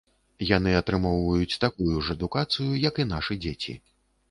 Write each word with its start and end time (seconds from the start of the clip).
Яны 0.57 0.71
атрымоўваюць 0.77 1.59
такую 1.65 1.95
ж 2.09 2.17
адукацыю, 2.19 2.69
як 2.89 2.95
і 3.07 3.09
нашы 3.13 3.41
дзеці. 3.47 3.79